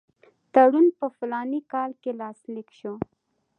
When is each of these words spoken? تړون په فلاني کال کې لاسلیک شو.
تړون 0.53 0.87
په 0.99 1.05
فلاني 1.15 1.61
کال 1.71 1.91
کې 2.01 2.11
لاسلیک 2.21 2.67
شو. 2.79 2.93